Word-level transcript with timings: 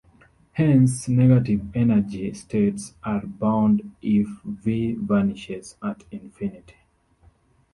Hence, 0.53 1.07
negative 1.07 1.61
energy-states 1.75 2.95
are 3.03 3.21
bound 3.23 3.93
if 4.01 4.27
V 4.43 4.93
vanishes 4.95 5.75
at 5.83 6.05
infinity. 6.09 6.73